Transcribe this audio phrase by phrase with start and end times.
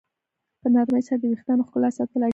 [0.61, 2.29] په نرمۍ سره د ویښتانو ښکلا ساتل اړین دي.